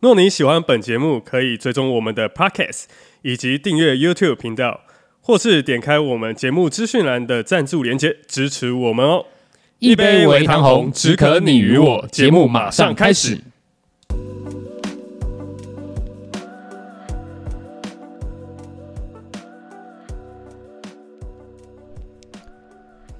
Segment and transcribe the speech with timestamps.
[0.00, 2.84] 若你喜欢本节目，可以追踪我们的 Podcast
[3.20, 4.80] 以及订阅 YouTube 频道，
[5.20, 9.26] 或是点开我们节目资讯栏的赞助连接支持我们哦。
[9.78, 12.08] 一杯为糖红，只可你与我。
[12.10, 13.42] 节目马上开始。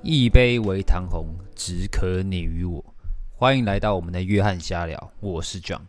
[0.00, 2.82] 一杯为糖红，只可你与我。
[3.34, 5.80] 欢迎来到我们的约翰瞎聊，我是 John。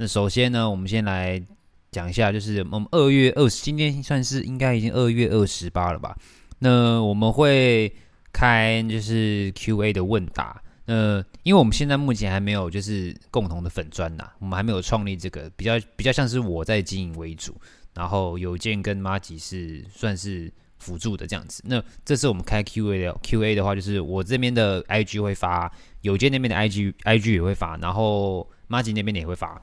[0.00, 1.42] 那首先呢，我们先来
[1.90, 6.16] 讲一下，就是我们二月二十，今天算是应该已经二月二十八了吧？
[6.60, 7.92] 那我们会
[8.32, 10.62] 开就是 Q&A 的问答。
[10.84, 17.54] 那因为我们现在目前还没有就是共同的粉砖呐，我们还没有创立这个，比较比较像是我在经营为主，
[17.92, 20.52] 然后邮件跟麻吉是算是。
[20.80, 25.68] 辅助的这样子，那这次我们开 Q&A 的 Q&A 的话，就是我这边的 IG 会发，
[26.02, 29.60] 邮件那边的 IG IG 也会发，然后麻吉那边也会发，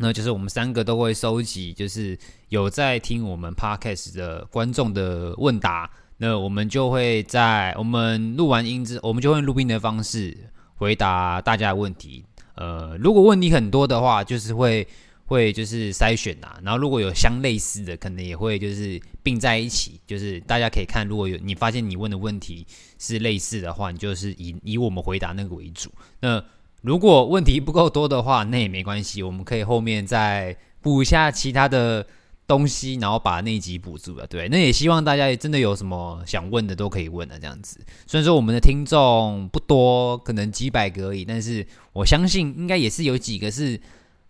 [0.00, 10.36] 那就是我们三个都会收集，就是有在听我们 Podcast 的观众的问答，那我们就会在我们录完音之，我们就会录音的方式
[10.74, 12.24] 回答大家的问题。
[12.54, 14.88] 呃，如果问题很多的话，就是会。
[15.30, 22.66] 会就是筛选呐、啊，然后如果有相类似的，可能也会就是并在一起，就是大家可以看，如果有你发现你问的问题
[22.98, 25.88] 是类似的话，你就是以以我们回答那个为主。
[26.18, 26.44] 那
[26.82, 32.06] 如果问题不够多的话，那也没关系，我们可以后面再补一下其他的
[32.46, 34.26] 东西，然后把那一集补住了。
[34.26, 37.78] 对，那也希望大家也真的有什么想问的都可以问的这样子。
[38.06, 43.80] 虽然说我们的听众不多，可能几百个而已，但是我相信应该也是有几个是。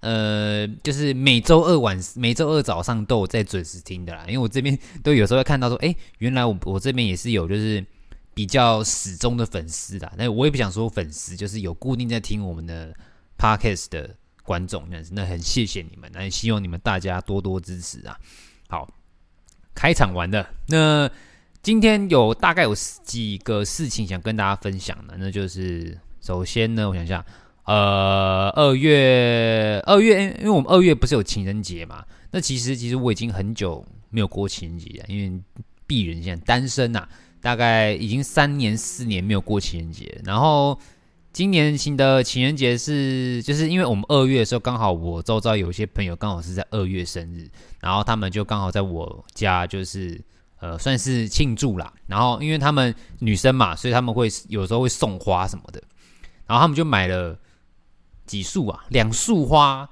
[0.02, 4.24] 呃，就是每周二晚，每周二早上都有在准时听的啦。
[4.26, 7.84] 因为我这边都有时候会看到说，哎，原来我我这边也是有，就是
[8.40, 10.10] 比较始终的粉丝啦。
[10.16, 12.90] 那我也不想说粉丝，就是有固定在听我们的
[13.36, 18.18] podcast 的观众，那那很谢谢你们，那也希望你们大家多多支持啊。
[18.66, 18.90] 好，
[19.74, 21.10] 开场完了，那
[21.62, 22.74] 今天有大概有
[23.04, 27.22] 几个事情想跟大家分享的，那就是首先呢，我想想。
[27.64, 32.04] 呃，二月二月，因为我们二月不是有情人节嘛？
[32.30, 35.30] 那其实其实我已经很久没有过情人节了，因为
[35.86, 37.08] 鄙人现在单身呐、啊，
[37.40, 40.20] 大概已经三年四年没有过情人节。
[40.24, 40.78] 然后
[41.32, 47.48] 今年新的情人节是，就是因为我们二月的时候刚好我周遭有些朋友刚好是在二月生日，
[47.80, 50.20] 然后他们就刚好在我家，就是
[50.60, 51.92] 呃算是庆祝啦。
[52.06, 55.82] 然后因为他们女生嘛，所以他们会有时候会送花什么的，
[56.46, 57.38] 然后他们就买了。
[58.26, 58.84] 几束啊？
[58.90, 59.90] 两束花，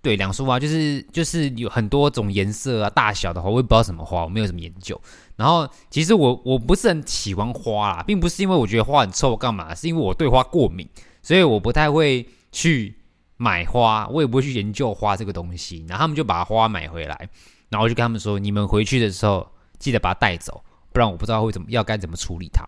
[0.00, 4.98] 对，两束花就是就是有很多种颜色啊、大小的花，我也不知道什么花，我没有什么研究。
[5.34, 10.88] 然后其实我我不是很喜欢花啦，并不是因为我觉得花很臭干嘛，是因为我对花过敏，
[11.20, 12.96] 所以我不太会去
[13.36, 15.84] 买花，我也不会去研究花这个东西。
[15.88, 17.28] 然后他们就把花买回来，
[17.68, 22.64] 然后我就跟他们说：“你们回去的时候记得把它带走，不然我不知道会怎么要该怎么处理它。”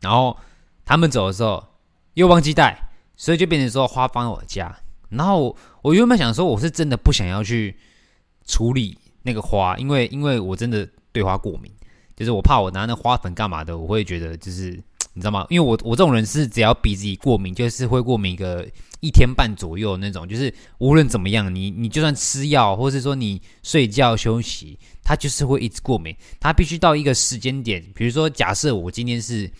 [0.00, 0.36] 然后
[0.84, 1.64] 他们走的时候
[2.12, 2.90] 又忘记带。
[3.16, 4.76] 所以就变成说花放我家，
[5.10, 7.76] 然后我，原本想说我是真的不想要去
[8.46, 11.70] 处理那个花，因为因为我真的对花过敏，
[12.16, 14.70] 就是我怕我拿那花粉干嘛的，我会觉得就是
[15.12, 15.46] 你知道吗？
[15.50, 18.68] 因为我我这种人是只要鼻子一过敏，就是会过敏一个
[19.00, 29.50] 一天半左右那种，就是无论怎么样，你你就算吃药，或是说你睡觉休息，它就是会一直过敏，它必须到一个时间点，比如说假设我今天是。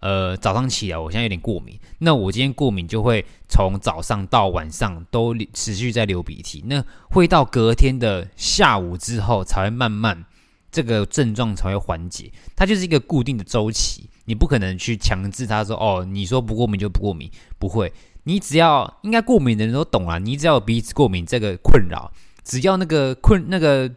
[0.00, 1.78] 呃，早上起来，我现在有点过敏。
[1.98, 10.24] 那我今天过敏就会从早上到晚上都持续在流鼻涕，那会到隔天的下午之后才会慢慢
[10.70, 12.30] 这个症状才会缓解。
[12.54, 17.92] 它就是一个固定的周期，你不可能去强制它说哦，你说不过敏就不过敏，不会。
[18.24, 22.12] 你只要应该过敏的人都懂啊，你只要有鼻子过敏这个困扰，
[22.44, 23.90] 只要那个困那个。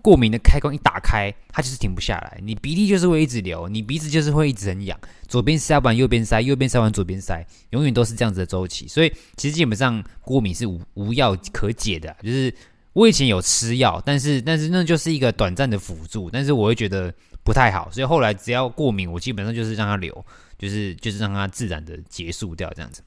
[0.00, 2.40] 过敏的开关一打开，它就是停不下来。
[2.42, 4.98] 你鼻涕就是会一直流，你鼻子就是会一直很痒。
[5.28, 8.88] 左边塞完右边塞，右边塞完左边塞，永远都是这样子的周期。
[8.88, 12.16] 所以其实基本上过敏是无无药可解的。
[12.22, 12.52] 就是
[12.94, 17.12] 我以前有吃药，但是但是那就是一个短暂的辅助，但是我会觉得
[17.44, 17.90] 不太好。
[17.92, 20.24] 所以后来只要过敏，我基本上就是让它流，
[20.58, 23.02] 就是就是让它自然的结束掉这样子。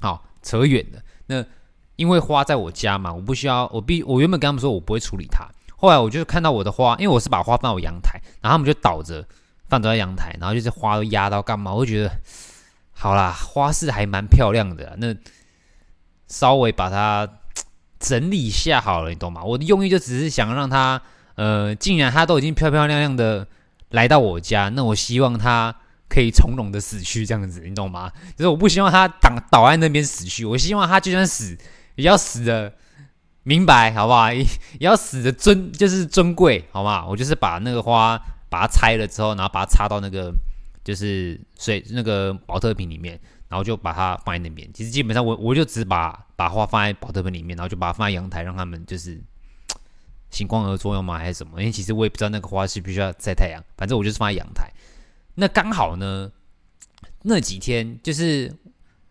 [0.00, 1.00] 好，扯远了。
[1.26, 1.44] 那
[1.96, 5.48] 因为花在我家嘛，我不需要，我必我原本跟他们说我不会处理它。
[5.80, 9.24] 后来我就看到我的花，因为我是把花放我阳台，然后他们就倒着
[9.68, 11.72] 放在阳台，然后就是花都压到干嘛？
[11.72, 12.10] 我就觉得
[12.92, 15.14] 好啦，花是还蛮漂亮的，那
[16.26, 17.28] 稍微把它
[18.00, 19.42] 整理一下好了，你懂吗？
[19.42, 21.00] 我的用意就只是想让它，
[21.36, 23.46] 呃，既然它都已经漂漂亮亮的
[23.90, 25.74] 来到我家，那我希望它
[26.08, 28.10] 可以从容的死去，这样子，你懂吗？
[28.36, 31.56] 就是我不希望它倒倒在那边死去，我希望它就算死。
[31.94, 32.72] 也要死的
[33.48, 34.30] 明白，好不好？
[34.30, 34.44] 也
[34.80, 37.08] 要死的尊，就是尊贵，好不好？
[37.08, 40.30] 我就是把那个花，把它拆了之后，然后把它插到那个
[40.84, 43.18] 就是水那个宝特瓶里面，
[43.48, 44.70] 然后就把它放在那边。
[44.74, 49.18] 其实基本上我我就只把把花放在宝特瓶里面，然后就把它放在阳台，让他们就是
[50.28, 51.16] 行光合作用吗？
[51.16, 51.58] 还是什么？
[51.58, 54.70] 因为其实我也不知道那个花是必须要晒太阳，反正我就是放在阳台。
[55.36, 56.30] 那刚好呢，
[57.22, 58.54] 那几天就是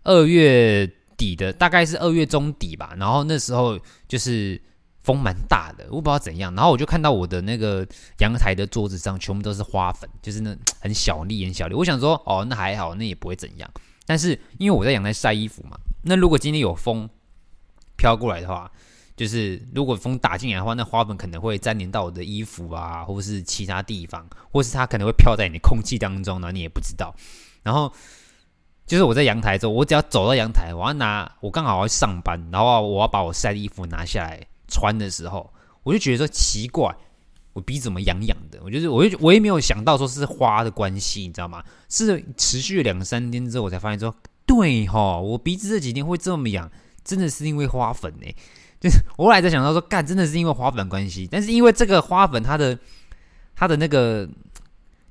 [0.03, 0.87] 二月。
[1.17, 3.77] 底的大概是二月中底吧，然后那时候
[4.07, 4.61] 就是
[5.01, 7.85] 风蛮大的，我不知道怎样，然后我就看到我的那个
[8.19, 11.73] 阳台的桌子上全部都是花粉，就是那很小粒很小粒。
[11.73, 13.69] 我想说，哦，那还好，那也不会怎样。
[14.05, 17.09] 但是因为我在阳台晒衣服嘛，那如果今天有风
[17.95, 18.71] 飘过来的话，
[19.15, 27.15] 就是如果风打进来的话，那花粉可能会粘连到我的衣服啊，或是其他地方，或是它可能会飘在你的空气当中呢，你也不知道。
[27.63, 27.91] 然后。
[28.87, 35.53] 就是我在阳台之后，我只要走到阳台，我要拿，我刚好要上班，然后我要把我晒的衣服拿下来穿的时候，
[35.83, 36.95] 我就觉得说奇怪，
[37.51, 38.57] 我鼻子怎么痒痒的？
[38.63, 41.61] 我就是，我就我也没有想到说是花的关系，你知道吗？
[41.89, 46.71] 是持续两三天之后，我才发现说，对哈，我鼻子这几天会这么痒，
[47.03, 48.35] 真的是因为花粉呢。
[48.79, 52.79] 就是我后来才想到说，干，真的是因为花粉关系，但是因为这个花粉它的
[53.53, 54.29] 它的那个。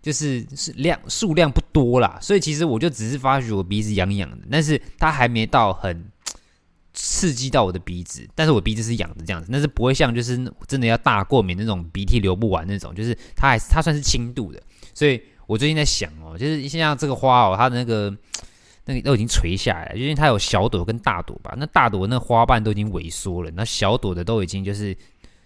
[0.06, 6.08] 就是是量数量不多啦，所以其实我就只是发觉我鼻子痒痒的，但是它还没到很
[6.94, 10.38] 刺激到我的鼻子，但是我鼻子是痒的这样子，但是不会像就是
[10.68, 14.62] 真的要大过敏那种鼻涕流不完那种，就是它还它算是轻度的，
[14.94, 18.16] 所以我最近在想哦，就是像这个花哦，它的那个
[18.86, 24.94] 那个都已经垂下来了，因为它有小朵跟大朵吧，那大朵那花瓣都已经萎缩了，那小朵的都已经就是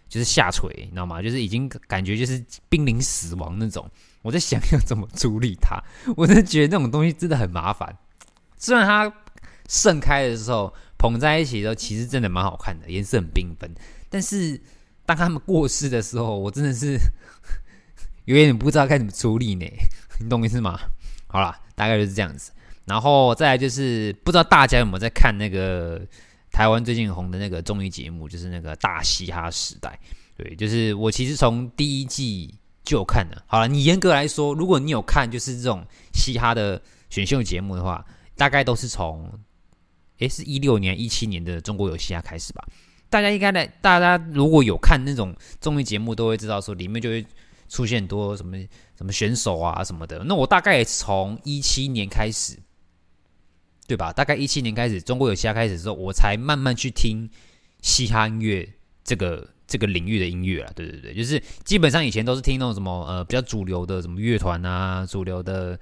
[0.07, 1.23] 就是下垂，你知道吗？
[1.23, 3.91] 就是已经感觉就是濒临死亡那种。
[4.22, 5.82] 我在想要怎么处理它，
[6.17, 7.96] 我真的觉得那种东西真的很麻烦。
[8.56, 9.11] 虽然它
[9.67, 13.75] 盛开的时候捧在一起的时候，其实真的蛮好看的，颜色很缤纷。
[14.11, 14.61] 但是
[15.06, 16.99] 当他们过世的时候，我真的是
[18.26, 19.64] 有点不知道该怎么处理呢。
[20.20, 20.78] 你懂意思吗？
[21.26, 22.52] 好啦，大概就是这样子。
[22.84, 25.99] 然后再来就是，不知道大家有没有在看那个
[26.52, 29.99] 台湾最近红的那个综艺节目，就是那个《大嘻哈时代》。
[30.37, 32.55] 对，就是我其实从第一季。
[32.90, 33.40] 就有看了。
[33.46, 38.04] 好了，你严格来说，如果你有看就是这种嘻哈的选秀节目的话，
[38.34, 39.32] 大概都是从，
[40.19, 42.66] 诶，是一六年、一七年的中国有嘻哈开始吧？
[43.08, 47.25] 大家应该来，大家如果有看那种综艺节目，都会知道说里面就会
[47.69, 48.58] 出现很多什么
[48.96, 50.25] 什么选手啊什么的。
[50.25, 52.58] 那我大概也从一七年开始，
[53.87, 54.12] 对吧？
[54.12, 57.31] 大概一七年开始，中国有嘻哈开始之后，我才慢慢去听
[57.82, 58.69] 嘻哈音乐
[59.04, 59.48] 这个。
[59.70, 65.78] 这个领域的音乐啊，对对对，就是基本上以前都是听那种什么呃比较主流的什么乐团啊、主流的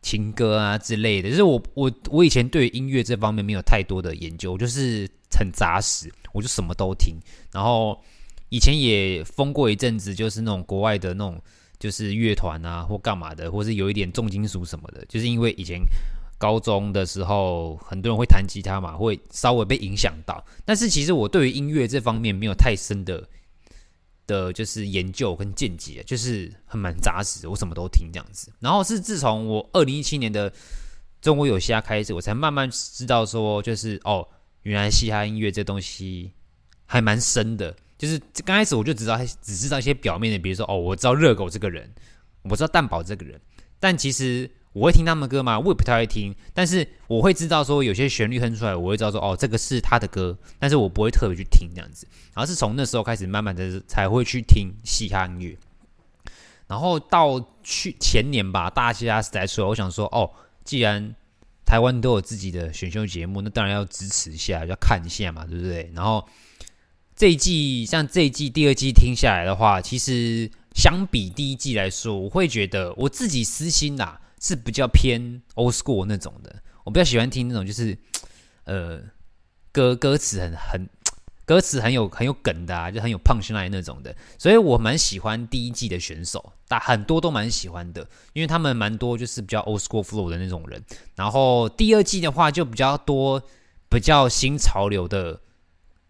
[0.00, 1.28] 情歌啊之类的。
[1.28, 7.16] 就是我我我以前对音乐这方面没有太多的研究，就是很杂实，我就什么都听。
[7.52, 8.00] 然后
[8.48, 11.42] 以前也疯过一阵子，就是那种国外的那种
[11.80, 15.80] 就是乐团啊或干嘛的，或是有一点重金属什么的，就是因为以前。
[16.42, 20.44] 高中的时候，很多人会弹吉他嘛，会稍微被影响到。
[20.64, 23.22] 但是其实我对于音乐这方面没有太深的
[24.26, 28.50] 的，就是研究跟见解，就是很蛮扎实，我什么都听这样子。
[28.58, 30.52] 然后是自从我二零一七年的
[31.20, 34.26] 中国有嘻哈开始，我才慢慢知道说，就是哦，
[34.62, 36.32] 原来嘻哈音乐这东西
[36.86, 37.72] 还蛮深的。
[37.96, 41.88] 就是刚开始我就知道，只知道一些表面的，比如说哦，我知道热狗这个人，
[42.42, 43.40] 我知道蛋堡这个人，
[43.78, 44.50] 但其实。
[44.72, 45.58] 我会听他们歌吗？
[45.58, 52.06] 我也不太会听，但是我会知道说有些旋律哼出来，我会知道说哦，这个是他的歌，但是我不会特别去听这样子。
[52.32, 55.56] 然后是从那时候开始，慢慢的才会去听嘻哈音乐。
[56.66, 60.30] 然后到去前年吧，大嘻哈时代出来，我想说哦，
[60.64, 61.14] 既然
[61.66, 65.92] 台湾都有自己的选秀节目，那当然要支持一下，要看一下嘛，对不对？
[65.94, 66.26] 然后
[67.14, 74.18] 这一季像这一季第二季听下来的话，其实相比第一季来说，我会觉得我自己私心啦。
[74.42, 77.96] 是比较偏 old school 那种的，我比较喜欢听那种就是，
[78.64, 79.00] 呃，
[79.70, 80.88] 歌歌词很很
[81.44, 90.82] 歌词很有很有梗的啊，就很有 punchline 那种的，所以我蛮喜欢第一季的选手，但很多都蛮喜欢的，因为他们蛮多就是比较 old school flow 的那种人。
[91.14, 93.40] 然后第二季的话就比较多
[93.88, 95.40] 比较新潮流的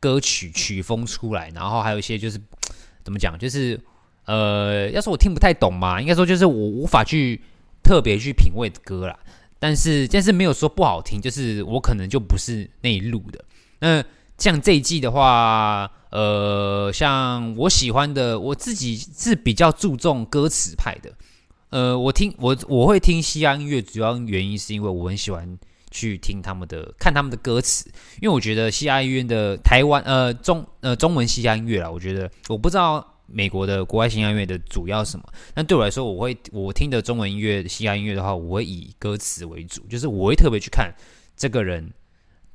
[0.01, 2.41] 歌曲曲风出来，然后还有一些就是
[3.05, 3.79] 怎么讲，就是
[4.25, 7.43] 呃，要说我听不太懂嘛，应该说就是我无法去
[7.83, 9.19] 特别去品味的歌啦。
[9.59, 13.45] 但是但是没有说不好听，就是我可能就不是那一路的。
[13.79, 14.05] 那
[14.39, 21.13] 像这一季的话，呃，像我喜欢的，我自己是比较注重歌词派的。
[21.71, 25.57] 呃，我听我我会听西洋音乐，主要原因是因为我很喜欢
[25.93, 27.89] 去听他们的看他们的歌词，
[28.21, 35.25] 因为我觉得西洋音乐的台湾呃中呃中文西洋音乐啦，我觉得我不知道美国的国外西洋音乐的主要什么，
[35.55, 40.95] 那对我来说，我会我听的中文音乐西洋音乐的话，我会以歌词为主，就是我会特别去看
[41.37, 41.91] 这个人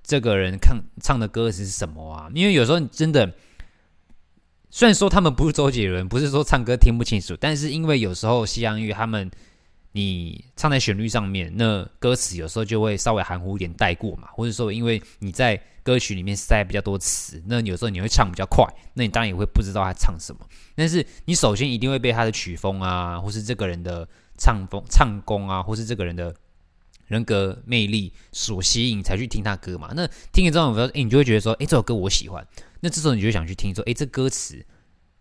[0.03, 3.33] 这个人看唱的歌词是什么啊，因为有时候真的。
[4.69, 9.31] 虽然说他们不是周杰伦，不是说唱歌听不清楚，但是因为有时候西洋乐他们
[9.97, 18.63] 你唱在旋律上面，那歌词有时候就会稍微含糊一点带过嘛，或者说因为你在歌曲里面塞比较多词，那有时候你会唱比较快，
[18.93, 20.47] 那你当然也会不知道他唱什么。
[20.75, 26.31] 但是你首先一定会被他的曲风啊，或是这个人的唱风、唱功啊，或是这个人的
[27.07, 29.91] 人格魅力所吸引，才去听他歌嘛。
[29.95, 32.47] 那听了之后，哎，你就会觉得说，哎，这首歌我喜欢。
[32.81, 34.63] 那这时候你就想去听说，哎，这歌词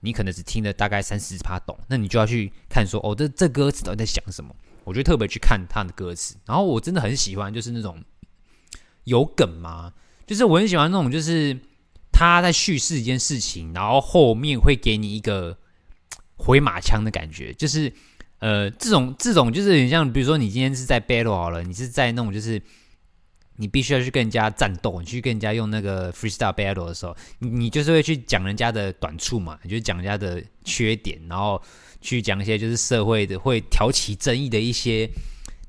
[0.01, 4.55] 你可能只听了大概三四十趴懂，那你就要去看说，哦，这这歌词到底在想什么？
[4.87, 8.03] 我就特别去看他的歌词，然后我真的很喜欢，就是那种
[9.05, 9.93] 有梗嘛，
[10.27, 11.59] 就是我很喜欢那种，就是
[12.11, 15.59] 他在叙事一件事情，然后后面会给你一个
[16.37, 17.93] 回马枪的感觉，就是
[18.39, 22.63] 呃，这种这种就是很像，比如说你今天是在 battle 好了，你是在那种就是。
[23.59, 31.63] 你必须要去跟人家战斗，你去跟人家用那个 freestyle battle 的时候，你你就是会去讲人家的短处嘛，你就讲人家的缺点，然后
[32.07, 35.11] 去讲一些就是社会的会挑起争议的一些，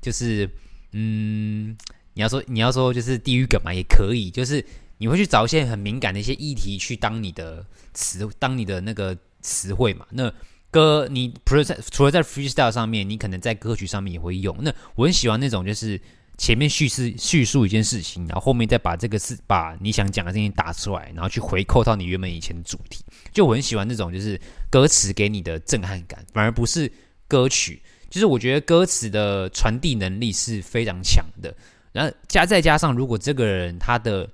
[0.00, 0.48] 就是
[0.92, 1.76] 嗯，
[2.14, 4.64] 你要说你要说就是地狱梗嘛，也可以，就是
[4.98, 10.06] 你会去找一些很敏感的一些议题去当你的词，当你的那个词汇嘛。
[10.10, 10.32] 那
[10.70, 14.56] 歌你除了在除了在 freestyle 上面，你可能在歌曲上面也会用。
[14.60, 16.00] 那我很喜欢那种就是。
[16.38, 23.04] 前面叙事叙述一件事情，然后后面再把这个事把你想讲的事情打出来，然后去回扣到你原本以前的主题。
[23.32, 24.40] 就我很喜欢这种，就是
[24.70, 26.90] 歌词给你的震撼感，反而不是
[27.26, 27.82] 歌曲。
[28.08, 31.54] 就是我觉得歌词的传递能力是非常强的。
[31.92, 34.26] 然后加再加上，如果这个人他的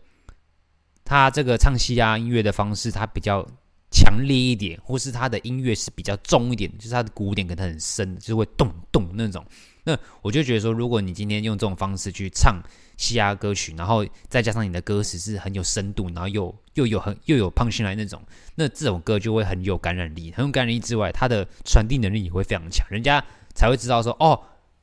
[1.05, 3.45] 他这个唱西洋音乐的方式，他比较
[3.91, 9.43] 强烈一点，或是他的音乐是比较重一点，就是他的鼓点可能很深，就是会动动那种。
[9.85, 12.59] 那我就觉得说，如果你今天用这种方式去唱
[12.97, 18.23] 嘻哈歌曲，然后再加上你的歌词是很有深度，然后又又有很又有 punchline 那种，
[18.55, 20.33] 那这种歌就会很有感染力。
[20.33, 23.23] 很有感染力之外，它的传递能力也会非常强，人家
[23.55, 24.41] 才会知道说，哦，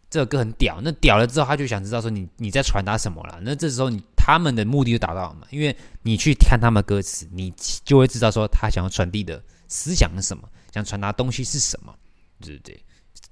[0.09, 0.79] 这个歌很屌。
[0.83, 3.39] 那屌了之后，他就想知道说你你在传达什么了。
[3.41, 7.51] 那这时候你他们的目的就达到了嘛，因为你去看他们歌词，你
[7.83, 11.95] 就会知道说他想要传递的思想是什么，想传达东西是什么，
[12.39, 12.79] 对不对？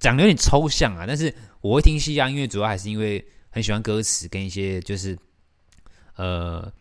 [0.00, 5.16] 讲的有点抽象啊，但是我会听西洋音乐，主要还是因为很喜欢歌词跟一些就是，
[6.16, 6.72] 呃，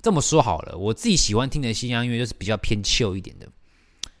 [0.00, 3.48] 这么说好了，我自己喜欢听的西洋音乐就是比较偏 chill 一点的，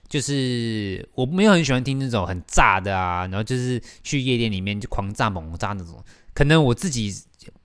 [0.08, 6.04] 就是我没有很喜欢听那种很炸的啊，然后就是去夜店里面就狂炸猛炸那种，
[6.34, 7.14] 可能我自己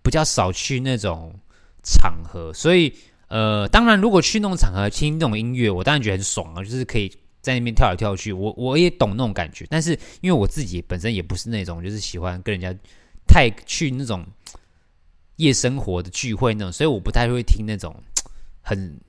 [0.03, 1.33] 比较少去那种
[1.81, 2.93] 场合，所以
[3.27, 7.11] 呃，当然如果去那种场合听那种音乐，我当然觉得很爽啊，就是可以。
[7.45, 12.75] 在那边跳来跳去，我我也懂那种感觉，但是因为我自己本身也不是那种就是喜欢跟人家
[13.27, 14.25] 太去那种
[15.35, 17.95] 夜生活的聚会那种，所以我不太会听那种
[18.61, 18.99] 很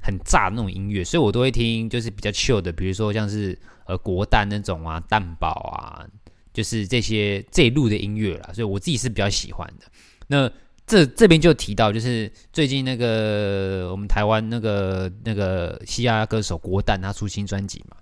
[0.00, 6.06] 很炸的那种音乐，所以我都会听就是比较 chill 的，比如说像是呃国蛋那种啊，蛋堡啊，
[6.52, 9.86] 就是这些这一路的音乐啦，所以我自己是比较喜欢的。
[10.28, 10.48] 那
[10.86, 17.96] 这这边就提到，就是最近那个我们台湾那个那个西亚歌手郭旦，他出新专辑嘛。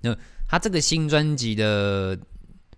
[0.00, 0.16] 那
[0.48, 2.18] 他这个新专辑的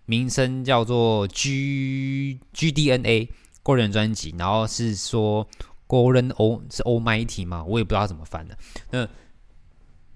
[0.05, 3.29] 名称叫做 G G D N A
[3.63, 5.47] 个人专辑，然后是说
[5.87, 8.59] Golden O 是 Almighty 嘛，我也不知道怎么翻的。
[8.91, 9.07] 那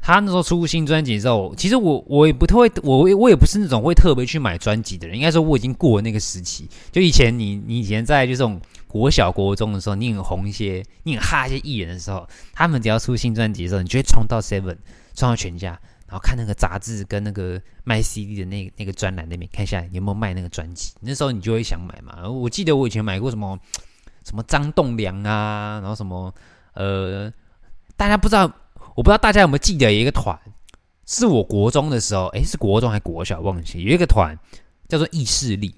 [0.00, 5.16] 他那时候出新专辑之后，其实我我也不太会，我我也不是那种会特别去买专辑的人。
[5.16, 8.60] 应该说我已经过了那个时期，就以前你你以前在就这种。
[8.94, 14.76] 国小国中的时候，你很红一些，你很哈一些艺人的时候，他们只要出新专辑的时候，你就会冲到 Seven，
[15.16, 15.70] 冲到全家，
[16.06, 20.92] 然后看那个杂志跟那个卖 CD 的那、那个专栏那边，看一下有没有卖那个专辑。
[21.00, 22.30] 那时候你就会想买嘛。
[22.30, 23.58] 我记得我以前买过什么
[24.22, 26.32] 什么张栋梁啊，然后什么
[26.74, 27.28] 呃，
[27.96, 28.44] 大家不知道，
[28.94, 30.38] 我不知道大家有没有记得有一个团，
[31.04, 34.38] 是我国中的时候，诶，是国中还是国小忘记，有一个团
[34.86, 35.74] 叫做意势力，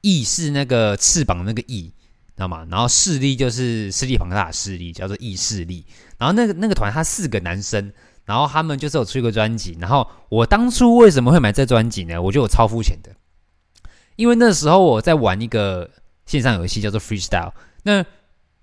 [0.00, 1.92] 翼是那个翅膀那个翼。
[2.36, 2.66] 知道吗？
[2.70, 5.86] 然后势力就是势力庞大的势力，叫做异势力。
[6.18, 7.90] 然后那个那个团他四个男生，
[8.26, 9.74] 然后他们就是有出一个专辑。
[9.80, 12.20] 然后我当初为什么会买这专辑呢？
[12.20, 13.10] 我觉得我超肤浅的，
[14.16, 15.90] 因为那时候我在玩一个
[16.26, 17.52] 线上游戏叫做 Freestyle。
[17.84, 18.04] 那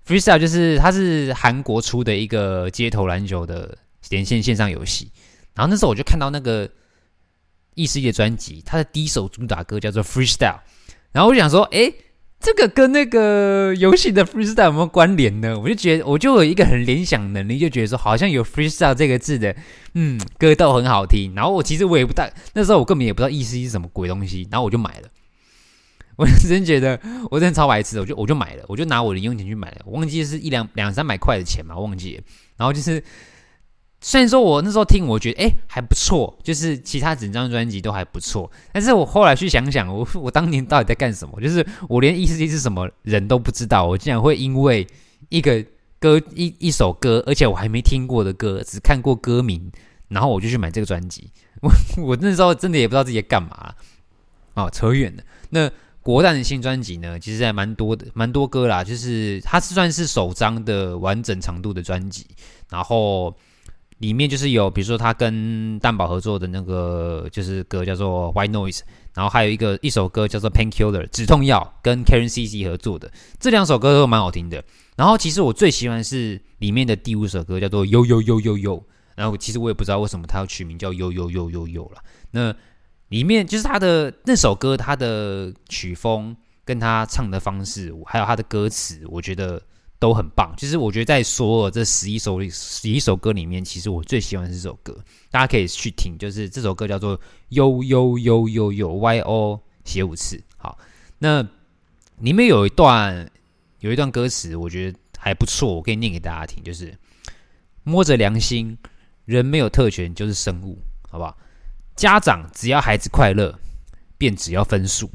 [0.06, 3.76] Freestyle 就是它是韩国出的一个街头篮球的
[4.08, 5.10] 连线线上游戏。
[5.52, 6.70] 然后那时候我就看到那个
[7.74, 10.60] 异势力的专辑，它的第一首主打歌叫做 Freestyle。
[11.10, 11.92] 然后我就想说，哎。
[12.44, 15.58] 这个跟那个游戏的 freestyle 有没有关联呢？
[15.58, 19.56] 我就觉得，我就有一个很联想能力，就觉得说好像有 freestyle 这个字的，
[19.94, 21.34] 嗯，歌都很好听。
[21.34, 25.08] 然后我其实我也不大，那时候我根本也不知道意思是什么鬼东西，然后我就买了。
[26.16, 29.78] 我真觉得我真的超白痴，我就我就买了，我就拿我的零用钱去买了。
[29.86, 32.22] 我忘记是一两两三百块的钱嘛，我忘记了。
[32.58, 33.02] 然后就是。
[34.06, 41.40] 虽然说我那时候听，我觉得哎还不错，就是其他整张专辑都还不错，但是我后来去想想，我我当年到底在干什么？
[41.40, 44.86] 就是我连异势力是什么人都不知道，我竟然会因为
[45.30, 45.64] 一个
[45.98, 49.72] 歌一一首歌，而且我还没听过的歌，只看过歌名，
[50.08, 51.30] 然后我就去买这个专辑。
[51.62, 51.70] 我
[52.04, 53.74] 我那时候真的也不知道自己在干嘛。
[54.52, 55.22] 哦，扯远了。
[55.48, 55.70] 那
[56.02, 62.26] 国蛋的新专辑呢，其实还蛮多的，蛮多歌啦，就是它是算是首张的完整长度的专辑，
[62.68, 63.34] 然后。
[63.98, 68.78] 里面就是有，比如说他跟蛋堡合作的那个，就是歌叫做《White Noise》，
[69.14, 74.62] 然后还有一个一首歌叫做《Painkiller》止痛药，跟 Karen CC 合作的，这两首歌都蛮好听的。
[74.96, 78.78] 然后其实我最喜欢是里面的第五首歌叫做《Yo Yo Yo Yo Yo》，
[79.14, 82.02] 然后其实我也不知道为什么他要取名叫 Yo Yo Yo Yo Yo 了。
[82.32, 82.54] 那
[83.08, 89.62] 里面就是他的那首歌，他的曲风跟他唱的方式，还有他的歌词，我觉得。
[90.04, 94.94] 都很棒，其实我觉得在所有这十一首，十一首歌里面，其实我最喜欢的是这首歌，
[95.30, 97.18] 大家可以去听，就是这首歌叫做
[97.48, 100.38] Yo Yo Yo Yo Yo Y O 写五次。
[100.58, 100.76] 好，
[101.18, 101.40] 那
[102.18, 103.26] 里面有一段
[103.80, 106.94] 有一段歌词，我觉得还不错，我可以念给大家听，就是
[107.82, 108.76] 摸着良心，
[109.24, 110.76] 人没有特权就是生物，
[111.08, 111.34] 好不好？
[111.96, 113.58] 家长只要孩子快乐，
[114.18, 115.08] 便只要分数。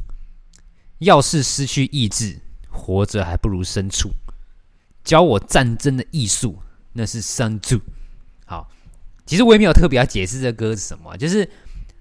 [0.97, 2.39] 要是失去意志，
[2.71, 4.10] 活着还不如牲畜。
[5.03, 6.57] 教我战争的艺术，
[6.93, 7.79] 那是三柱。
[8.45, 8.69] 好，
[9.25, 11.49] 其实我也没有特别要解释这歌是什么，就是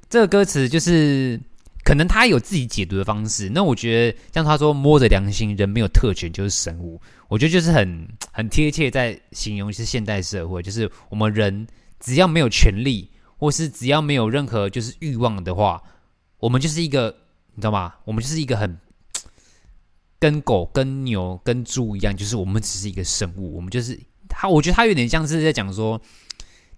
[0.08, 1.40] 这个歌词，就是
[1.84, 3.48] 可能他有自己解读的方式。
[3.50, 11.66] 那我觉得，像他说“摸着良心，人没有特权就是神物”，我觉得就是很很贴切，在形容是现代社会，就是我们人
[12.00, 15.82] 只要没有权利，或是只要没有任何就是欲望的话，
[16.38, 17.14] 我们就是一个，
[17.54, 17.94] 你知道吗？
[18.04, 18.78] 我们就是一个很。
[20.20, 24.48] 跟狗、跟牛、跟猪一样，就是我们只是一个生物，我们就是他。
[24.48, 26.00] 我觉得他有点像是在讲说，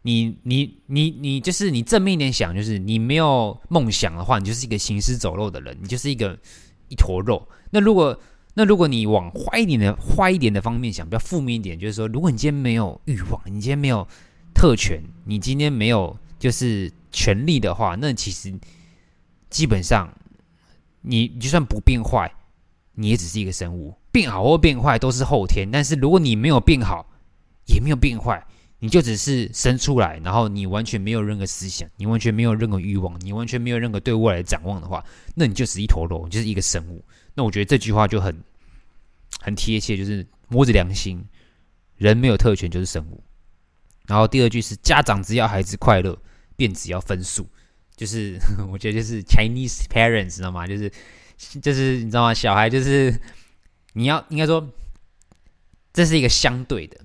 [0.02, 6.38] 你、你、你、你，就是你正面一点想，就是你没有梦想的话，你就是一个行尸走肉的人，你就是一个
[6.88, 7.48] 一坨肉。
[7.70, 8.20] 那如果
[8.54, 14.06] 那如果你往坏一点的、坏一点的方面想，比较负面一点，就是说，如果你今天没有欲望，你今天没有
[14.52, 18.52] 特权，你今天没有就是权利的话，那其实
[19.48, 20.12] 基本上
[21.00, 22.30] 你就算不变坏。
[22.94, 25.68] 你也只是一个生物，变好或变坏都是后天。
[25.70, 27.06] 但是如果你没有变好，
[27.66, 28.44] 也没有变坏，
[28.78, 37.04] 你就只是生出来，然后你完全没有任何思想，你完全没有任何欲望，你完全没有任何对未来的展望的话，那你就是一坨肉，你就是一个生物。
[37.34, 38.36] 那我觉得这句话就很
[39.40, 41.24] 很贴切，就是摸着良心，
[41.96, 43.22] 人没有特权就是生物。
[44.06, 46.18] 然后第二句是家长只要孩子快乐，
[46.56, 47.46] 便只要分数，
[47.96, 48.36] 就是
[48.72, 50.66] 我觉得就是 Chinese parents 知道吗？
[50.66, 50.90] 就是。
[51.62, 52.34] 就是你知道吗？
[52.34, 53.18] 小孩就是
[53.94, 54.68] 你要应该说，
[55.92, 57.00] 这是一个相对的。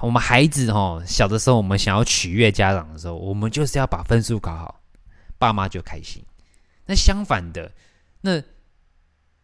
[0.00, 4.80] 我们孩子哦，小的时候我们想要取悦家长的时候，我们就是要把分数考好，
[5.38, 6.22] 爸妈就开心。
[6.84, 7.70] 那相反的，
[8.20, 8.42] 那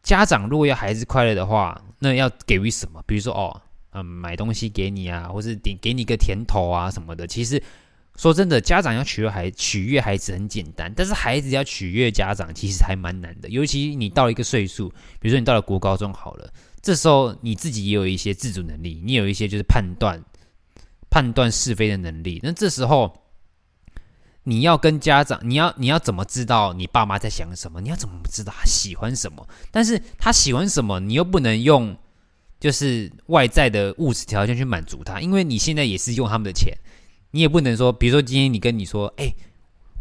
[0.02, 3.02] 家长如果要孩子快乐的话，那要给予什么？
[3.06, 7.26] 比如说哦，嗯，买东西给你啊，或是给给你个甜头啊什么的。
[7.26, 7.62] 其实。
[8.20, 13.48] 说真的，家长要取悦孩取悦孩子很简单，但是孩子要取悦家长其实还蛮难的。
[13.48, 16.52] 尤其你到了一个岁数，比如说你到了国高中好了，
[16.82, 20.22] 这时候你自己也有一些自主能力，你有一些就是判断
[21.08, 22.38] 判断是非的能力。
[22.42, 23.10] 那这时候
[24.42, 27.80] 你要跟家长，你要你要怎么知道你爸妈在想什么？
[27.80, 29.48] 你要怎么知道他喜欢什么？
[29.70, 31.96] 但是他喜欢什么，你又不能用
[32.60, 36.76] 就是外在的物质条件去满足他，因为你现在也是用他们的钱。
[37.32, 39.32] 你也不能说，比如说今天你跟你说，哎、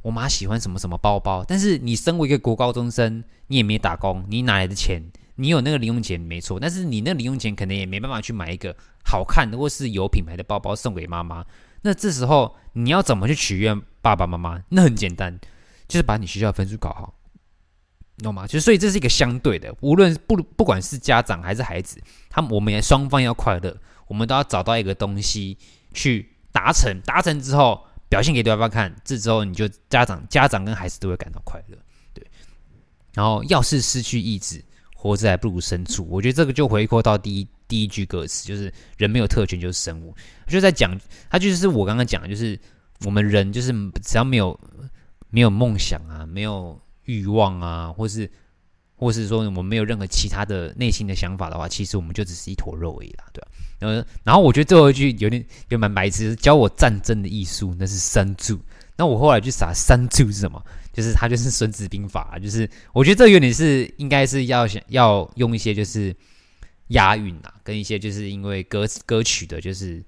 [0.01, 5.03] 我妈喜欢什么什么包包，但是你身为一个国高中生，你也没打工，你哪来的钱？
[5.35, 11.45] 你有那个零用钱没错，但是你那零用钱可能也没办法去买一个好看的或是有品牌的包包送给妈妈。
[11.81, 14.61] 那这时候你要怎么去取悦爸爸妈妈？
[14.69, 15.39] 那很简单，
[15.87, 17.13] 就是把你学校的分数搞好。
[18.21, 18.45] 懂吗？
[18.45, 21.97] 就所以这是一个相对的，无论不不管是家长还是孩子，
[22.29, 25.57] 他们我们也双方要快乐，我们都要找到一个东西
[25.93, 31.77] 去达成，达成之后表现给对方看，这之后你就家长家长跟孩子都会感到快乐，
[32.13, 32.25] 对。
[33.13, 34.63] 然后要是失去意志，
[34.95, 36.05] 活着还不如牲畜。
[36.09, 40.15] 我觉得这个就回扣到第一第一句歌词，就是人没有特权就是生物，
[40.47, 42.59] 就在讲他就是我刚刚讲的，就是
[43.05, 43.71] 我们人就是
[44.03, 44.59] 只要没有
[45.29, 46.79] 没有梦想啊，没有。
[47.05, 48.29] 欲望啊，或是，
[48.95, 53.47] 或是说我们没有任何其他的内心的想法的话，其实我们就只是一坨肉而已啦，对吧？
[53.79, 58.59] 然后然后我觉得最后一句有点有蛮白痴，教我战争的艺术，那是三柱。
[58.97, 60.63] 那我后来就傻，三柱是什么？
[60.93, 66.15] 就是他就是孙子兵法，就是我觉得这有点是应该是要想要用一些就是
[66.89, 70.03] 押韵啊，跟一些就是因为歌歌曲的就是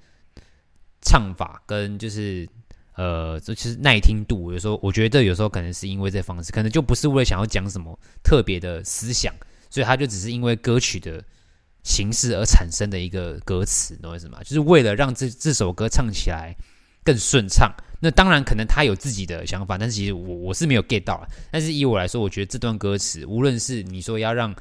[1.02, 2.48] 唱法跟就是。
[2.96, 9.34] 呃，这其实耐听度，有时候我觉得这有时候可能是因为这方式，可能就不是为了想要讲什么特别的思想，
[9.70, 11.24] 所以他就只是因为歌曲的
[11.84, 14.39] 形式而产生的一个歌词，懂我意思吗？
[14.44, 16.56] 就是为了让这这首歌唱起来
[17.04, 17.72] 更顺畅。
[18.00, 21.28] 那当然可能他有自己的想法，但是其实我我是没有 get 到。
[21.52, 24.56] 但是以我来说，我觉得这段歌词，无论是你说要让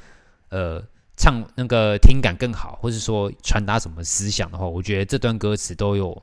[0.50, 0.82] 呃
[1.16, 6.22] 唱那个听感更好，或是说传达什么思想的话，我觉得这段歌词都有。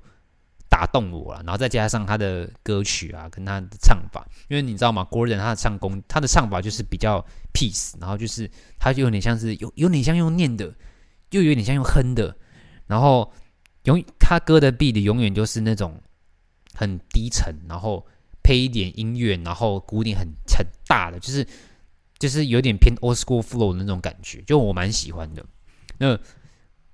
[0.77, 10.71] 打动我了，然后再加上他的歌曲啊，跟他的唱法，因为你知道吗？Gordon 他的唱功，他的唱法就是比较 peace，然后就是他就有点像是有有点像用念的，
[11.31, 12.37] 又有点像用哼的，
[12.85, 13.33] 然后
[13.85, 15.99] 永他歌的 beat 永远就是那种
[16.75, 18.05] 很低沉，然后
[18.43, 21.43] 配一点音乐，然后鼓点很很大的，就是
[22.19, 25.43] 就是有点偏 old school flow 的那种感觉，就我蛮喜欢的。
[25.97, 26.15] 那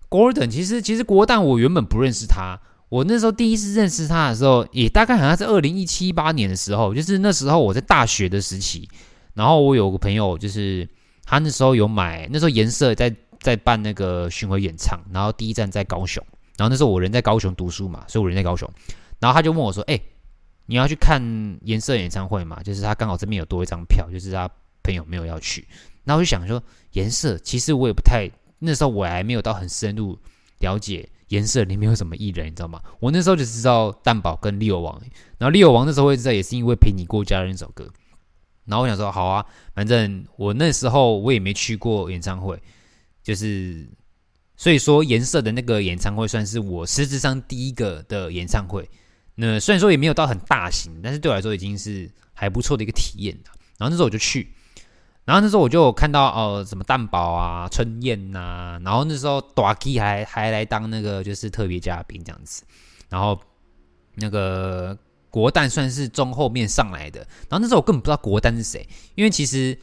[0.10, 2.62] Gordon 其实其实国蛋我原本不认识他。
[2.94, 8.88] 我那时候第一次认识他的时候，也大概好像是二零一七八年的时候，就是那时候我在大学的时期，
[9.34, 10.88] 然后我有个朋友，就是
[11.26, 16.24] 他那时候有买，那时候颜色在在办那个巡回演唱，然后第一站在高雄，
[16.56, 18.72] 然后那时候我人在高雄读书嘛，所以我人在高雄，
[19.20, 20.00] 然后他就问我说：“哎，
[20.68, 21.20] 你要去看
[21.64, 24.48] 颜色演唱会吗？”就是他刚好这边有多一张票，就是他
[24.84, 25.68] 朋友没有要去，
[26.04, 28.30] 然后我就想说，颜色其实我也不太，
[28.60, 30.16] 那时候我还没有到很深入
[30.60, 31.10] 了解。
[31.34, 32.80] 颜色里面有什么艺人，你知道吗？
[33.00, 35.02] 我那时候就知道蛋堡跟利友王，
[35.40, 37.92] 然后利友王那时候会知道，也是因为陪你过家的那首歌。
[38.66, 39.44] 然后我想说，好啊，
[39.74, 42.62] 反正我那时候我也没去过演唱会，
[43.24, 43.90] 就是
[44.56, 48.88] 所以说颜色的那个演唱会算是我实质上第一个的演唱会。
[49.36, 53.36] 那虽然说也没有到很大型，但是对我来说已经是还不错的一个体验。
[53.78, 54.54] 然后那时候我就去。
[55.26, 62.64] 然后那时候我就有看到哦、呃，什么蛋堡啊、春燕呐、然后那时候大 K 还还来当那个就是特别嘉宾这样子，
[63.08, 63.40] 然后
[64.16, 64.98] 那个
[65.30, 69.78] 国蛋算是中后面上来的，然后那时候我根本不知道国蛋是谁，因为其实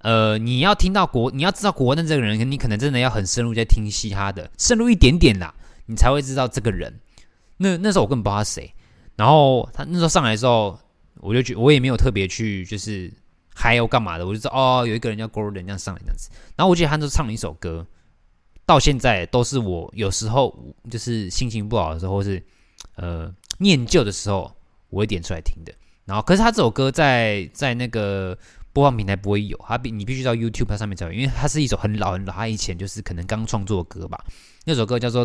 [0.00, 5.54] 呃你要听到国，你要知道国蛋这个人，你可能真的要很深入在听嘻哈的，深入一点点啦，
[5.86, 7.00] 你才会知道这个人。
[7.56, 8.74] 那那时候我根本不知道他谁，
[9.16, 10.78] 然后他那时候上来的时候，
[11.20, 13.10] 我就觉我也没有特别去就是。
[13.54, 14.26] 还有干嘛的？
[14.26, 16.28] 我就知道哦，有一个人叫 Gordon 这样上来这样子。
[16.56, 17.86] 然后我记得他就唱了一首歌，
[18.66, 22.42] 到现在都是我有时候就是心情不好的时候，或是
[22.96, 24.52] 呃念旧的时候，
[24.90, 25.72] 我会点出来听的。
[26.04, 28.36] 然后，可是他这首歌在在那个
[28.72, 34.22] 播放平台不会有，他必你必须到 YouTube 上面才有，因为它是一首很老很老，他以前就是可能刚创作的歌吧。
[34.64, 35.24] 那首歌叫做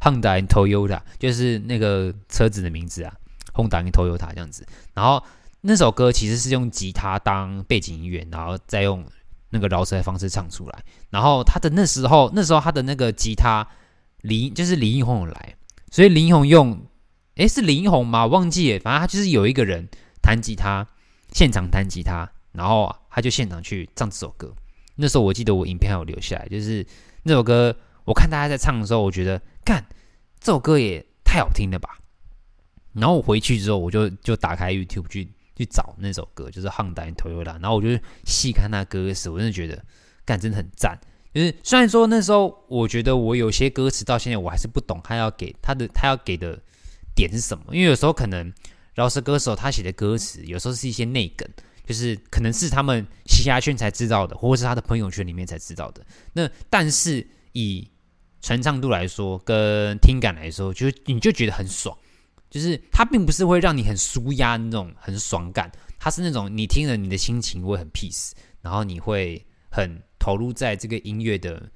[0.00, 3.14] Honda and Toyota，就是那个车子的名字啊
[3.54, 4.66] ，Honda and Toyota 这样子。
[4.92, 5.22] 然后。
[5.60, 9.04] 那首歌其实是用吉他当背景音乐，然后再用
[9.50, 10.84] 那个饶舌的方式唱出来。
[11.10, 13.66] 然后他的那时候，那时候他的那个吉他
[14.20, 15.56] 李就是李英宏有来，
[15.90, 16.86] 所以李英宏用，
[17.34, 18.26] 诶，是李英宏吗？
[18.26, 19.88] 忘记了，反正他就是有一个人
[20.22, 20.86] 弹吉他，
[21.32, 24.54] 现场弹吉他，然后他就现场去唱这首歌。
[24.94, 26.86] 那时候我记得我影片还有留下来，就是
[27.24, 29.84] 那首歌，我看大家在唱的时候，我觉得干
[30.38, 31.98] 这首歌也太好听了吧。
[32.92, 35.28] 然后我回去之后，我就就打开 YouTube 去。
[35.58, 37.88] 去找那首歌，就是《Honda and Toyota》，然后我就
[38.24, 39.84] 细看那歌词，我真的觉得，
[40.24, 40.96] 干真的很赞。
[41.34, 46.58] 就是虽然说那时候，我觉得我有些歌词到现在我还是不懂，他要给他的他要给的
[47.14, 47.64] 点是什么？
[47.72, 48.52] 因为有时候可能
[48.94, 51.48] 饶舌歌手他写的歌词，有时候是一些内梗，
[51.84, 56.06] 就是可能是他们嘻哈圈才知道的，或者是他的朋友圈里面才知道的。
[56.32, 57.88] 那但是以
[58.40, 61.96] 传唱度来说，跟听感来说，就你就觉得很爽。
[62.50, 68.32] 就是它并不是会让你很舒压那种很爽感，它是那种你听了你的心情会很 peace，
[68.62, 71.70] 然后你会很投入在这个音乐的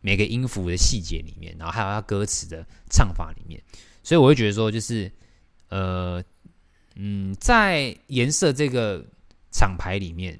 [0.00, 3.62] 每个音符的细节里面，然后还有它歌词的唱法里面，
[4.02, 5.10] 所以我会觉得说，就是
[5.68, 6.22] 呃
[6.94, 9.04] 嗯，在颜色这个
[9.50, 10.38] 厂牌里面，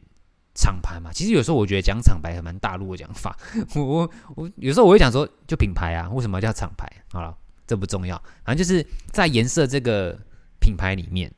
[0.55, 3.39] 厂牌嘛，其实有时候我觉得讲厂牌还蛮大陆的讲法。
[3.75, 6.91] 我我我有时候我会讲说，就品牌啊，为什么叫厂牌？
[7.11, 7.37] 好了，
[7.69, 10.19] 这不重要，反正就是在颜色这个
[10.59, 11.31] 品牌里面，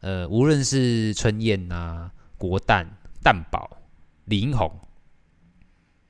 [0.00, 2.86] 呃，无论是春燕啊、国蛋、
[3.24, 3.76] 蛋宝、
[4.26, 4.70] 李英宏，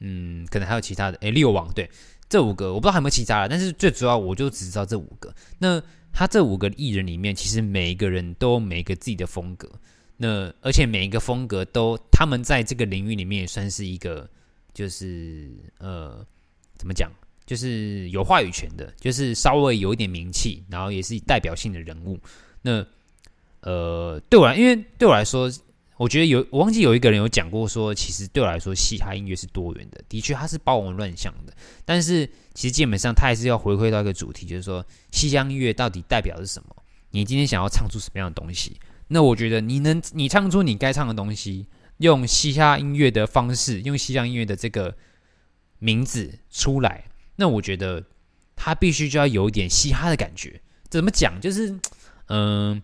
[0.01, 1.89] 嗯，可能还有其他的，诶，六王，对，
[2.29, 5.33] 这五个我不知道还有没有其他的，但是最主要我就只知道这五个。
[5.59, 5.81] 那
[6.13, 9.71] 他这五个艺人里面，其实每一个人都有每一个自己的风格。
[10.17, 14.29] 那而且每一个风格都，他们在这个领域里面也算是一个，
[14.75, 16.27] 就是呃，
[16.75, 17.09] 怎么讲，
[17.49, 22.21] 就是有话语权的，就是稍微有一点名气，然后也是代表性的人物。
[22.61, 22.87] 那
[23.63, 25.51] 呃，对我来，因为对我来说，
[25.97, 31.53] 我觉得有，我忘记有一个人有讲过说，其实对我来说，嘻哈音乐是多元的，的确它是包容乱象的。
[31.87, 36.77] 但是其实基本上，它还是要回归到一个主题，就是说，嘻哈音乐到底代表的是什么？
[37.13, 38.79] 你今天想要唱出什么样的东西？
[39.09, 44.95] 那我觉得你能，你唱出你该唱的东西，用嘻哈音乐的方式，用嘻哈音乐的这个
[45.79, 47.07] 名字出来，
[47.41, 48.05] 那我觉得
[48.57, 50.61] 他必须就要有一点嘻哈的感觉。
[50.91, 51.41] 怎么讲？
[51.41, 51.79] 就是，
[52.27, 52.83] 嗯、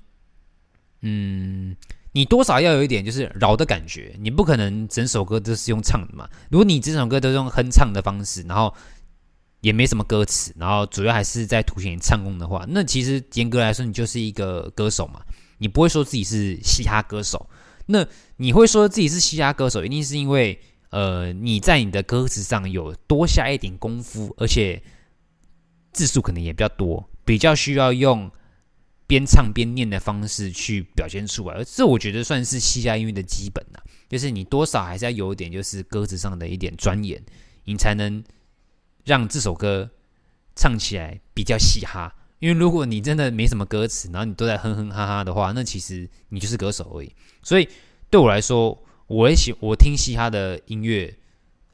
[1.01, 1.77] 嗯，
[2.13, 4.15] 你多少要有一点就是饶的感觉。
[4.21, 6.29] 你不可能整首歌都是用唱的嘛。
[6.51, 8.73] 如果你整首歌都是用哼唱的方式，然后
[9.61, 15.21] 也没什么歌词，然后主要还是在凸显唱功的话，那其实严格来说，你就是一个歌手嘛。
[15.59, 17.49] 你不会说自己是嘻哈歌手，
[17.87, 20.61] 那你会说自己是嘻哈歌手，一定是因为
[20.95, 24.81] 呃你在你的歌词上有多下一点功夫，而且
[25.93, 28.31] 字数可能也比较多，比较需要用
[29.09, 37.21] 边唱边念的方式去表现出来，而这我觉得算是嘻哈音乐的基本呐，就是你多少还是要有一点就是歌词上的一点钻研，
[37.65, 38.23] 你才能
[39.05, 39.91] 让这首歌
[40.55, 42.15] 唱起来比较嘻哈。
[42.39, 47.13] 因为如果你真的没什么歌词，然后你都在哼哼哈哈的话，那其实你就是歌手而已。
[47.43, 47.69] 所以
[48.11, 51.15] 对我来说，我也喜我听嘻哈的音乐，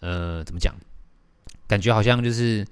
[0.01, 0.75] 呃，怎么讲？
[1.67, 2.67] 感觉好像就是，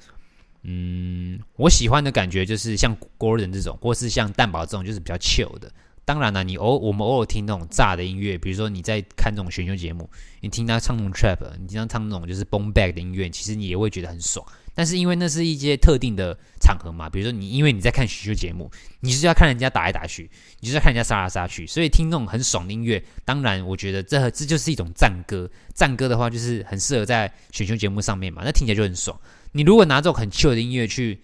[0.62, 5.72] 嗯，我喜欢的感觉就是像 Gordon 这种，或是像蛋堡这种，就是比较 chill 的。
[6.04, 10.08] 当然了，你偶我们偶尔听那种炸的音乐，比如说你在看这种选秀节目，
[10.40, 14.44] 你听他唱那种 trap，你经常唱那种就是 boom bap 的音乐，其实你也会觉得很爽。
[14.78, 25.50] 但是因为那是一些特定的场合嘛，比如说你因为你在看选秀节目，你是要看人家打来打去，你就是要看人家杀来杀去，所以听那种很爽的音乐，当然我觉得这这就是一种战歌。
[25.74, 29.20] 战歌的话就是很适合在选秀节目上面嘛，那听起来就很爽。
[29.50, 31.20] 你如果拿这种很 chill 的音乐去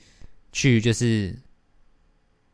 [0.50, 1.38] 去就是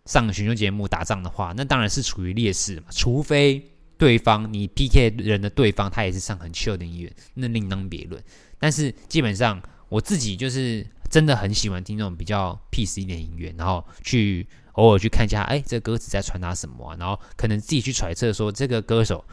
[0.04, 2.88] 上选秀节目打仗的话，那当然是处于劣势嘛。
[2.90, 8.22] 除非对方你 PK 人的对方他也是上很 chill 的音乐，那另当别论。
[8.58, 9.58] 但是基本上。
[9.90, 16.96] 我自己就是真的很喜欢听那种比较 peace 一点音乐，然后去偶尔去看一下，哎，这个歌词在传达什么？
[16.96, 19.24] 然后可能自己去揣测说，这个歌手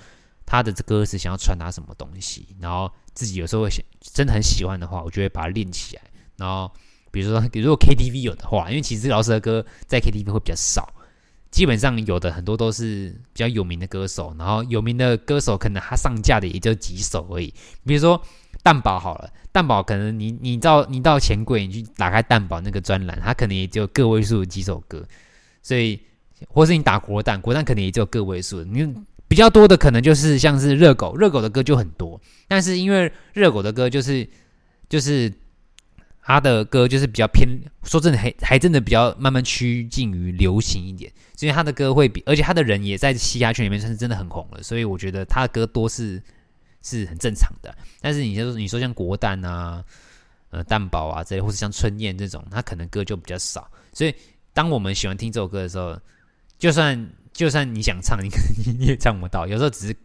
[0.45, 6.01] 他的歌词想要传达什么东西，然后自己有时候会想，真的很喜欢的话，我就会把它练起来。
[6.37, 6.71] 然后
[7.11, 10.91] 比如说， 如说 KTV 有的话，因为其实老师的歌在 KTV 会比较少，
[11.51, 17.53] 基本上有的很多都是比较有名的歌手，然后有名的歌手可能他上架的也就几首而已，
[17.85, 18.19] 比如说。
[18.67, 25.07] 蛋堡好了，蛋堡可能你你到你到钱柜，你去打开蛋堡那个专栏，它可能也只有个位数几首歌，
[25.63, 25.97] 所以
[26.49, 28.93] 或是你打国蛋，国蛋可能也只有个位数，你
[29.25, 34.27] 比较多的可能就是像是热狗，热狗的歌就很多，但是因为热狗的歌就是
[34.89, 35.31] 就是
[36.21, 37.47] 他的歌就是比较偏，
[37.85, 46.21] 说真的还还真的比较慢慢趋近于流行一点，所以他的歌会比，而且他的人也在嘻哈圈里面算是真的很红了，所以我觉得他的歌多是。
[46.87, 49.83] 是很正常的，但是你说你说像国蛋啊、
[50.51, 53.69] 呃蛋堡啊这类，或是像春燕这种，他可能歌就比较少。
[53.91, 54.15] 所以
[54.53, 55.99] 当我们喜欢听这首歌的时候，
[56.57, 59.45] 就算就算你想唱，你可能 你也唱不到。
[59.45, 59.95] 有时候只是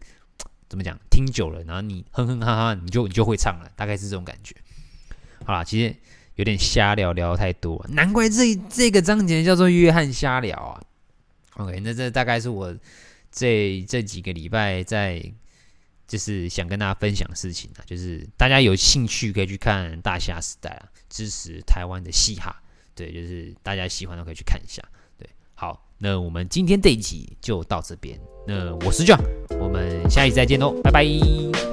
[0.67, 4.53] 怎么讲，听久了，然后你哼哼哈哈，你就你就会唱了，大概是这种感觉。
[5.45, 5.95] 好啦，其实
[6.35, 10.81] 有点瞎聊，聊太多，难怪这这个章节叫做约翰瞎聊啊。
[11.55, 12.75] OK，那这大概是我
[13.31, 15.23] 这这几个礼拜在。
[16.07, 22.55] 就是想跟大家分享的事情啊，就是大家有兴趣可以去看《大虾时代》啊，支持台湾的嘻哈，
[22.93, 24.83] 对，就是大家喜欢的可以去看一下，
[25.17, 29.23] 对，好，那我们今天这一集就到这边，那我是 John，
[29.59, 31.72] 我们下一集再见喽，拜拜。